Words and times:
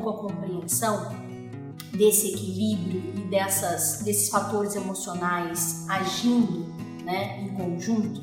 pouco 0.00 0.10
a 0.10 0.30
compreensão 0.30 1.12
desse 1.92 2.28
equilíbrio 2.28 3.02
e 3.16 3.20
dessas, 3.28 4.02
desses 4.02 4.28
fatores 4.28 4.76
emocionais 4.76 5.86
agindo 5.88 6.66
né, 7.04 7.40
em 7.42 7.48
conjunto, 7.54 8.22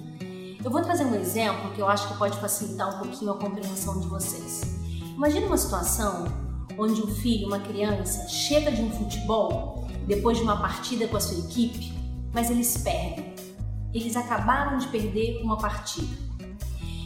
eu 0.63 0.71
vou 0.71 0.81
trazer 0.81 1.05
um 1.05 1.15
exemplo 1.15 1.71
que 1.73 1.81
eu 1.81 1.87
acho 1.87 2.07
que 2.07 2.17
pode 2.17 2.39
facilitar 2.39 2.95
um 2.95 2.99
pouquinho 2.99 3.31
a 3.31 3.37
compreensão 3.37 3.99
de 3.99 4.07
vocês. 4.07 4.61
Imagine 5.15 5.45
uma 5.45 5.57
situação 5.57 6.25
onde 6.77 7.01
um 7.01 7.07
filho, 7.07 7.47
uma 7.47 7.59
criança, 7.59 8.27
chega 8.27 8.71
de 8.71 8.81
um 8.81 8.89
futebol 8.91 9.87
depois 10.07 10.37
de 10.37 10.43
uma 10.43 10.57
partida 10.57 11.07
com 11.07 11.17
a 11.17 11.19
sua 11.19 11.39
equipe, 11.39 11.93
mas 12.33 12.49
eles 12.49 12.77
perdem. 12.77 13.33
Eles 13.93 14.15
acabaram 14.15 14.77
de 14.77 14.87
perder 14.87 15.41
uma 15.41 15.57
partida. 15.57 16.25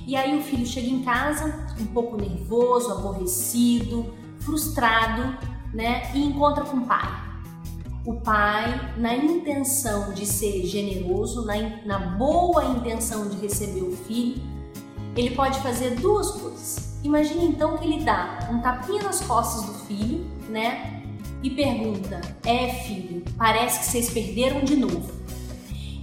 E 0.07 0.15
aí 0.15 0.37
o 0.39 0.41
filho 0.41 0.65
chega 0.65 0.87
em 0.87 1.03
casa 1.03 1.67
um 1.79 1.85
pouco 1.85 2.17
nervoso, 2.17 2.91
aborrecido, 2.91 4.11
frustrado, 4.49 5.37
né? 5.73 6.11
E 6.13 6.25
encontra 6.25 6.65
com 6.65 6.77
o 6.77 6.85
pai. 6.85 7.29
O 8.05 8.13
pai, 8.15 8.95
na 8.97 9.13
intenção 9.13 10.13
de 10.13 10.25
ser 10.25 10.65
generoso, 10.65 11.45
na, 11.45 11.55
na 11.85 11.99
boa 11.99 12.65
intenção 12.65 13.29
de 13.29 13.37
receber 13.37 13.81
o 13.81 13.95
filho, 13.95 14.41
ele 15.15 15.35
pode 15.35 15.59
fazer 15.59 15.91
duas 15.95 16.31
coisas. 16.31 16.97
Imagine 17.03 17.45
então 17.45 17.77
que 17.77 17.85
ele 17.85 18.03
dá 18.03 18.49
um 18.51 18.59
tapinha 18.61 19.03
nas 19.03 19.21
costas 19.21 19.65
do 19.65 19.73
filho, 19.85 20.25
né? 20.49 21.03
E 21.43 21.49
pergunta: 21.51 22.19
É, 22.43 22.69
filho, 22.69 23.23
parece 23.37 23.79
que 23.79 23.85
vocês 23.85 24.09
perderam 24.09 24.61
de 24.61 24.75
novo. 24.75 25.19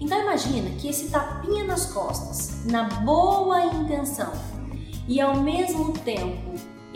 Então 0.00 0.20
imagina 0.20 0.70
que 0.78 0.88
esse 0.88 1.08
tapinha 1.08 1.64
nas 1.64 1.86
costas, 1.86 2.64
na 2.66 2.84
boa 2.84 3.64
intenção, 3.64 4.32
e 5.08 5.20
ao 5.20 5.36
mesmo 5.40 5.92
tempo 5.92 6.54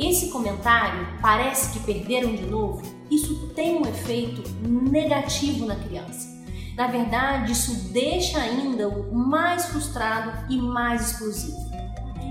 esse 0.08 0.28
comentário 0.28 1.06
parece 1.20 1.72
que 1.72 1.84
perderam 1.84 2.34
de 2.34 2.46
novo, 2.46 2.82
isso 3.10 3.48
tem 3.48 3.78
um 3.78 3.86
efeito 3.86 4.42
negativo 4.66 5.66
na 5.66 5.76
criança. 5.76 6.28
Na 6.76 6.86
verdade, 6.86 7.52
isso 7.52 7.92
deixa 7.92 8.38
ainda 8.38 8.88
o 8.88 9.14
mais 9.14 9.66
frustrado 9.66 10.46
e 10.48 10.56
mais 10.56 11.10
explosivo. 11.10 11.70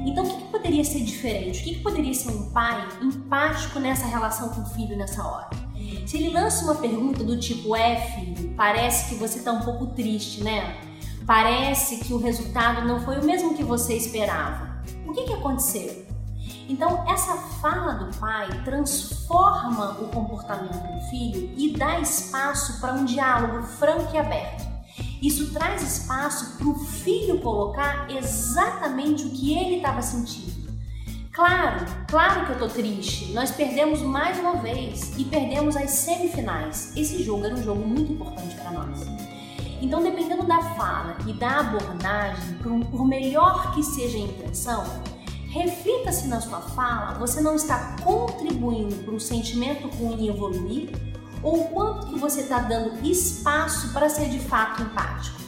Então, 0.06 0.23
o 0.23 0.28
que, 0.28 0.44
poderia 0.45 0.84
ser 0.84 1.02
diferente? 1.02 1.59
O 1.59 1.64
que, 1.64 1.76
que 1.76 1.81
poderia 1.81 2.14
ser 2.14 2.31
um 2.31 2.50
pai 2.52 2.88
empático 3.02 3.80
nessa 3.80 4.08
relação 4.08 4.50
com 4.50 4.61
o 4.61 4.66
filho 4.67 4.98
nessa 4.98 5.23
hora? 5.23 5.50
Se 6.06 6.17
ele 6.17 6.30
lança 6.30 6.64
uma 6.64 6.76
pergunta 6.76 7.23
do 7.23 7.38
tipo: 7.39 7.76
É, 7.76 7.98
filho, 7.98 8.54
parece 8.56 9.09
que 9.09 9.16
você 9.16 9.39
está 9.39 9.52
um 9.52 9.61
pouco 9.61 9.88
triste, 9.88 10.44
né? 10.44 10.78
Parece 11.26 11.98
que 11.98 12.14
o 12.14 12.17
resultado 12.17 12.88
não 12.88 13.02
foi 13.02 13.20
o 13.20 13.26
mesmo 13.26 13.54
que 13.54 13.64
você 13.64 13.95
esperava. 13.95 14.81
O 15.06 15.14
que, 15.14 15.26
que 15.26 15.33
aconteceu? 15.33 16.08
Então, 16.70 17.03
essa 17.09 17.36
fala 17.36 17.94
do 17.94 18.16
pai 18.20 18.48
transforma 18.64 19.98
o 20.00 20.08
comportamento 20.09 20.78
do 20.78 21.09
filho 21.09 21.52
e 21.58 21.76
dá 21.76 22.00
espaço 22.00 22.80
para 22.80 22.94
um 22.94 23.06
diálogo 23.06 23.64
franco 23.64 24.14
e 24.14 24.20
aberto. 24.20 24.70
Isso 25.20 25.52
traz 25.52 25.81
espaço 25.81 26.58
para 26.58 26.67
o 26.67 26.76
filho 26.76 27.42
colocar 27.42 28.08
exatamente 28.11 29.26
o 29.26 29.31
que 29.31 29.58
ele 29.58 29.78
estava 29.78 30.02
sentindo. 30.03 30.70
Claro, 31.34 31.86
claro 32.08 32.45
que 32.45 32.52
eu 32.52 32.59
tô 32.59 32.67
triste. 32.67 33.33
Nós 33.33 33.50
perdemos 33.50 34.02
mais 34.02 34.38
uma 34.38 34.58
vez 34.58 35.17
e 35.17 35.26
perdemos 35.26 35.76
as 35.76 35.89
semifinais. 35.89 36.95
Esse 36.95 37.23
jogo 37.23 37.45
era 37.45 37.56
um 37.56 37.64
jogo 37.64 37.88
muito 37.88 38.14
importante 38.14 38.56
para 38.56 38.72
nós. 38.72 39.08
Então, 39.81 40.04
dependendo 40.04 40.45
da 40.45 40.61
fala 40.76 41.17
e 41.26 41.33
da 41.33 41.61
abordagem, 41.61 42.56
por 42.59 43.08
melhor 43.08 43.73
que 43.73 43.81
seja 43.81 44.17
a 44.17 44.22
intenção, 44.22 44.83
reflita 45.50 46.11
se 46.11 46.28
na 46.28 46.39
sua 46.39 46.61
fala 46.61 47.17
você 47.17 47.42
não 47.42 47.55
está 47.55 47.95
contribuindo 48.03 48.95
para 48.97 49.14
o 49.14 49.19
sentimento 49.19 49.88
ruim 49.97 50.28
evoluir 50.28 50.89
ou 51.42 51.66
quanto 51.66 52.08
que 52.08 52.19
você 52.19 52.42
está 52.42 52.59
dando 52.59 53.05
espaço 53.05 53.92
para 53.93 54.10
ser 54.10 54.30
de 54.30 54.39
fato 54.39 54.82
empático. 54.82 55.39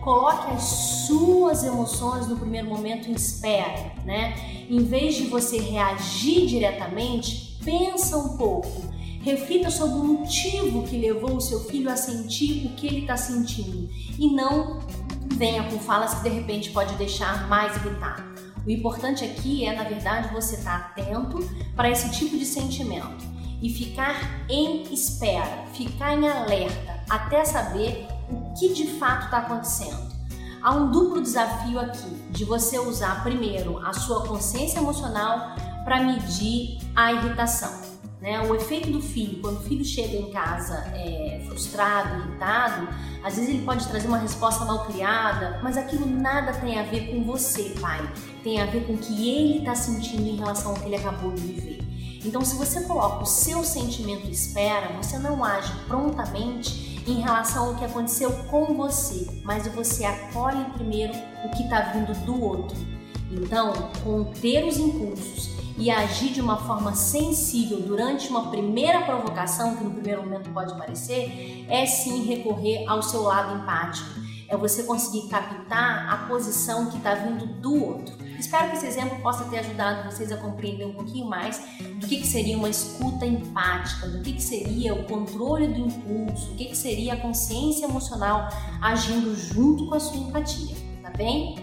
Coloque 0.00 0.52
as 0.52 0.62
suas 1.06 1.62
emoções 1.62 2.26
no 2.26 2.38
primeiro 2.38 2.68
momento 2.68 3.10
em 3.10 3.12
espera, 3.12 3.92
né? 4.04 4.34
Em 4.70 4.82
vez 4.82 5.16
de 5.16 5.24
você 5.24 5.58
reagir 5.58 6.46
diretamente, 6.46 7.58
pensa 7.62 8.16
um 8.16 8.38
pouco. 8.38 8.88
Reflita 9.22 9.70
sobre 9.70 9.96
o 9.96 10.04
motivo 10.04 10.84
que 10.84 10.96
levou 10.96 11.36
o 11.36 11.40
seu 11.40 11.60
filho 11.64 11.90
a 11.90 11.96
sentir 11.96 12.66
o 12.66 12.70
que 12.70 12.86
ele 12.86 13.00
está 13.00 13.18
sentindo 13.18 13.90
e 14.18 14.32
não 14.32 14.78
venha 15.34 15.64
com 15.64 15.78
falas 15.78 16.14
que 16.14 16.22
de 16.22 16.30
repente 16.30 16.70
pode 16.70 16.94
deixar 16.94 17.46
mais 17.46 17.76
irritado. 17.76 18.39
O 18.66 18.70
importante 18.70 19.24
aqui 19.24 19.64
é, 19.64 19.74
na 19.74 19.84
verdade, 19.84 20.32
você 20.32 20.56
estar 20.56 20.94
tá 20.94 21.02
atento 21.02 21.38
para 21.74 21.90
esse 21.90 22.10
tipo 22.10 22.36
de 22.36 22.44
sentimento 22.44 23.24
e 23.62 23.70
ficar 23.70 24.16
em 24.48 24.92
espera, 24.92 25.64
ficar 25.72 26.14
em 26.14 26.28
alerta 26.28 27.00
até 27.08 27.44
saber 27.44 28.06
o 28.30 28.54
que 28.54 28.72
de 28.72 28.86
fato 28.98 29.24
está 29.24 29.38
acontecendo. 29.38 30.10
Há 30.62 30.74
um 30.74 30.90
duplo 30.90 31.22
desafio 31.22 31.80
aqui 31.80 32.10
de 32.30 32.44
você 32.44 32.78
usar 32.78 33.22
primeiro 33.22 33.78
a 33.84 33.92
sua 33.94 34.26
consciência 34.26 34.78
emocional 34.78 35.56
para 35.84 36.02
medir 36.02 36.78
a 36.94 37.12
irritação. 37.12 37.89
Né? 38.20 38.40
O 38.42 38.54
efeito 38.54 38.90
do 38.90 39.00
filho, 39.00 39.40
quando 39.40 39.58
o 39.58 39.62
filho 39.62 39.84
chega 39.84 40.16
em 40.16 40.30
casa 40.30 40.74
é, 40.94 41.42
frustrado, 41.46 42.20
irritado, 42.20 42.88
às 43.22 43.36
vezes 43.36 43.48
ele 43.50 43.64
pode 43.64 43.86
trazer 43.88 44.08
uma 44.08 44.18
resposta 44.18 44.64
mal 44.64 44.84
criada, 44.86 45.58
mas 45.62 45.76
aquilo 45.76 46.06
nada 46.06 46.52
tem 46.52 46.78
a 46.78 46.82
ver 46.82 47.10
com 47.10 47.24
você, 47.24 47.74
pai. 47.80 48.00
Tem 48.42 48.60
a 48.60 48.66
ver 48.66 48.86
com 48.86 48.92
o 48.92 48.98
que 48.98 49.28
ele 49.28 49.58
está 49.58 49.74
sentindo 49.74 50.28
em 50.28 50.36
relação 50.36 50.72
ao 50.72 50.76
que 50.78 50.86
ele 50.86 50.96
acabou 50.96 51.32
de 51.32 51.40
viver. 51.40 51.80
Então, 52.22 52.44
se 52.44 52.54
você 52.56 52.82
coloca 52.82 53.22
o 53.22 53.26
seu 53.26 53.64
sentimento 53.64 54.28
espera, 54.28 54.92
você 55.00 55.18
não 55.18 55.42
age 55.42 55.72
prontamente 55.86 57.02
em 57.06 57.22
relação 57.22 57.68
ao 57.68 57.76
que 57.76 57.84
aconteceu 57.84 58.30
com 58.50 58.74
você, 58.74 59.26
mas 59.42 59.66
você 59.68 60.04
acolhe 60.04 60.62
primeiro 60.72 61.14
o 61.44 61.50
que 61.56 61.62
está 61.62 61.80
vindo 61.92 62.12
do 62.26 62.42
outro. 62.42 62.76
Então, 63.30 63.72
conter 64.04 64.66
os 64.66 64.76
impulsos 64.76 65.49
e 65.80 65.90
agir 65.90 66.30
de 66.30 66.42
uma 66.42 66.58
forma 66.58 66.94
sensível 66.94 67.80
durante 67.80 68.28
uma 68.28 68.50
primeira 68.50 69.00
provocação, 69.00 69.76
que 69.76 69.82
no 69.82 69.90
primeiro 69.90 70.22
momento 70.22 70.50
pode 70.50 70.76
parecer, 70.76 71.64
é 71.70 71.86
sim 71.86 72.22
recorrer 72.26 72.84
ao 72.86 73.02
seu 73.02 73.22
lado 73.22 73.62
empático. 73.62 74.20
É 74.46 74.56
você 74.56 74.82
conseguir 74.82 75.28
captar 75.28 76.12
a 76.12 76.26
posição 76.28 76.90
que 76.90 76.98
está 76.98 77.14
vindo 77.14 77.46
do 77.46 77.82
outro. 77.82 78.14
Espero 78.38 78.70
que 78.70 78.76
esse 78.76 78.86
exemplo 78.86 79.18
possa 79.22 79.44
ter 79.44 79.60
ajudado 79.60 80.10
vocês 80.10 80.30
a 80.30 80.36
compreender 80.36 80.84
um 80.84 80.92
pouquinho 80.92 81.26
mais 81.26 81.62
do 81.98 82.06
que, 82.06 82.18
que 82.18 82.26
seria 82.26 82.58
uma 82.58 82.68
escuta 82.68 83.24
empática, 83.24 84.06
do 84.08 84.20
que, 84.20 84.34
que 84.34 84.42
seria 84.42 84.92
o 84.92 85.04
controle 85.04 85.68
do 85.68 85.78
impulso, 85.78 86.50
o 86.50 86.56
que, 86.56 86.66
que 86.66 86.76
seria 86.76 87.14
a 87.14 87.16
consciência 87.16 87.86
emocional 87.86 88.48
agindo 88.82 89.34
junto 89.34 89.86
com 89.86 89.94
a 89.94 90.00
sua 90.00 90.16
empatia, 90.16 90.76
tá 91.00 91.10
bem? 91.10 91.56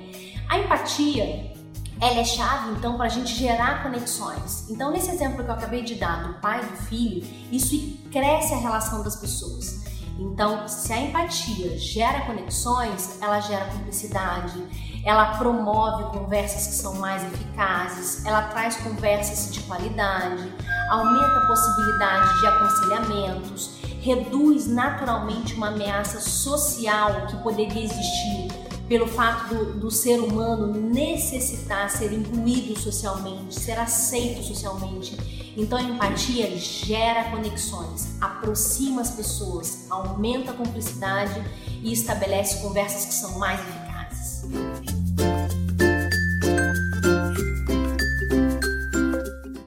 A 0.47 0.59
empatia 0.59 1.56
ela 1.99 2.19
é 2.19 2.23
chave 2.23 2.71
então 2.71 2.95
para 2.95 3.05
a 3.05 3.09
gente 3.09 3.33
gerar 3.33 3.83
conexões. 3.83 4.69
Então, 4.69 4.91
nesse 4.91 5.09
exemplo 5.09 5.43
que 5.43 5.49
eu 5.49 5.53
acabei 5.53 5.81
de 5.81 5.95
dar 5.95 6.27
do 6.27 6.33
pai 6.35 6.61
e 6.61 6.65
do 6.65 6.77
filho, 6.83 7.27
isso 7.51 7.97
cresce 8.11 8.53
a 8.53 8.57
relação 8.57 9.03
das 9.03 9.15
pessoas. 9.15 9.85
Então, 10.19 10.67
se 10.67 10.91
a 10.93 11.01
empatia 11.01 11.77
gera 11.77 12.21
conexões, 12.21 13.21
ela 13.21 13.39
gera 13.39 13.65
cumplicidade, 13.65 14.63
ela 15.05 15.37
promove 15.37 16.03
conversas 16.17 16.67
que 16.67 16.73
são 16.73 16.95
mais 16.95 17.23
eficazes, 17.23 18.25
ela 18.25 18.43
traz 18.43 18.75
conversas 18.77 19.53
de 19.53 19.61
qualidade, 19.61 20.51
aumenta 20.89 21.37
a 21.37 21.47
possibilidade 21.47 22.39
de 22.39 22.47
aconselhamentos, 22.47 23.77
reduz 24.01 24.67
naturalmente 24.67 25.53
uma 25.53 25.67
ameaça 25.67 26.19
social 26.19 27.27
que 27.27 27.35
poderia 27.37 27.83
existir 27.83 28.66
pelo 28.87 29.07
fato 29.07 29.53
do, 29.53 29.79
do, 29.79 29.91
ser 29.91 30.19
humano 30.19 30.67
necessitar 30.73 31.89
ser 31.89 32.13
incluído 32.13 32.79
socialmente, 32.79 33.53
ser 33.59 33.77
aceito 33.77 34.41
socialmente. 34.43 35.17
Então 35.57 35.77
a 35.77 35.81
empatia 35.81 36.55
gera 36.57 37.29
conexões, 37.31 38.15
aproxima 38.21 39.01
as 39.01 39.11
pessoas, 39.11 39.85
aumenta 39.89 40.51
a 40.51 40.53
cumplicidade 40.53 41.43
e 41.83 41.91
estabelece 41.91 42.61
conversas 42.61 43.05
que 43.05 43.13
são 43.13 43.37
mais 43.39 43.59
eficazes. 43.59 45.06